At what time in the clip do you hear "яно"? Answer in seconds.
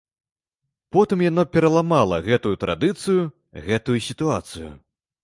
1.25-1.43